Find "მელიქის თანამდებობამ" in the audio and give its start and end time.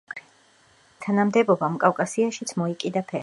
0.11-1.77